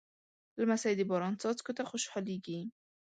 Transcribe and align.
لمسی 0.59 0.93
د 0.97 1.01
باران 1.09 1.33
څاڅکو 1.41 1.71
ته 1.77 1.83
خوشحالېږي. 1.89 2.59